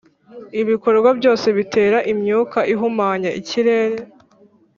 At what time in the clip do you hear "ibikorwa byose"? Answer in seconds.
0.61-1.45